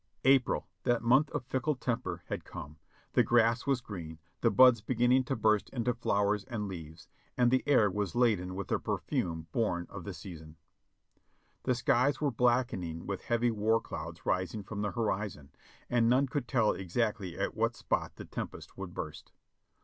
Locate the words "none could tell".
16.09-16.71